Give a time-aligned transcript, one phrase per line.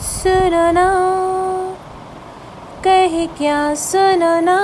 [0.00, 0.88] सुनो ना
[2.84, 4.58] कहे क्या सुनना।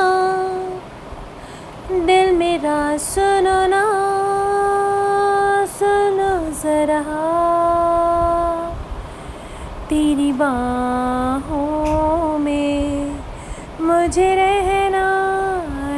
[1.91, 3.83] दिल मेरा सुनना।
[5.67, 7.03] सुनो जरा।
[9.91, 13.21] तेरी बाहों में
[13.81, 15.07] मुझे रहना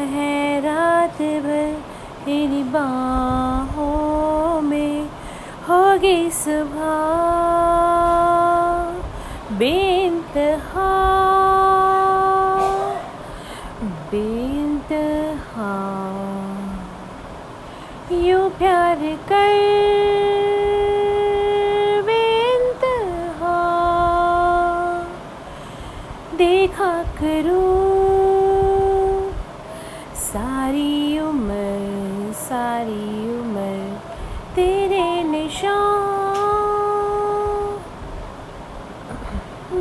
[0.05, 1.83] है रात भर।
[2.25, 5.09] तेरी बाहों में
[5.69, 7.26] होगी सुबह।
[14.11, 15.71] बेनतहा
[18.27, 18.99] यू प्यार
[19.31, 19.55] कर
[22.09, 23.57] बेनतहा
[26.39, 27.65] देखा करूँ
[30.17, 33.65] सारी उम्र सारी उम्र
[34.57, 36.07] तेरे निशान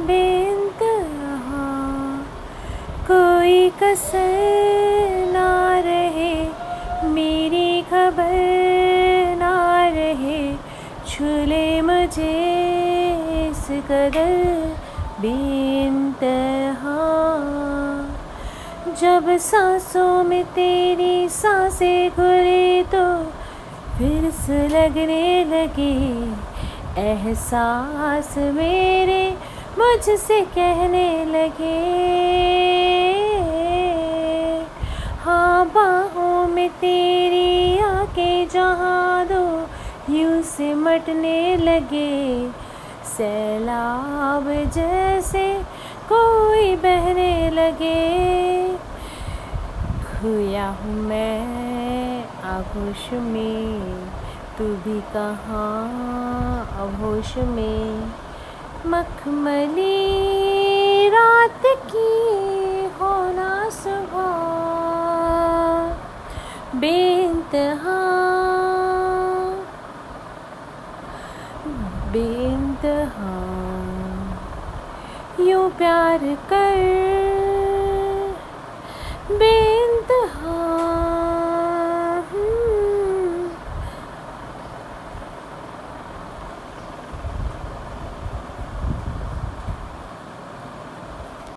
[0.07, 0.34] बेनतहा
[3.65, 6.33] कोई कसर ना रहे,
[7.09, 8.33] मेरी खबर
[9.37, 9.55] ना
[9.95, 10.41] रहे,
[11.07, 12.35] छूले मुझे
[13.41, 14.35] इस कदर
[15.21, 16.99] बेनतहा
[19.01, 23.05] जब सांसों में तेरी साँसें घुरे तो
[23.97, 25.93] फिर से लगने लगे,
[27.01, 29.23] एहसास मेरे
[29.79, 32.74] मुझसे कहने लगे।
[36.69, 39.69] तेरी आके जहाँ दो
[40.13, 42.49] यूँ से मटने लगे।
[43.17, 45.53] सैलाब जैसे
[46.09, 48.67] कोई बहने लगे।
[50.05, 53.81] खोया हूँ मैं आगोश में,
[54.57, 55.85] तू भी कहाँ
[56.65, 58.11] अहोश में?
[58.85, 59.97] मखमली
[61.09, 62.44] रात की
[72.95, 73.31] बेनतहा
[75.43, 76.19] यूँ प्यार
[76.51, 77.24] कर